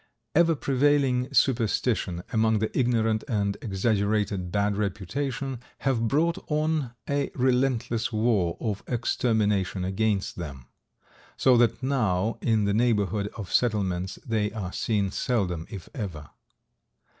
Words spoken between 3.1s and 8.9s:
and exaggerated bad reputation have brought on a relentless war of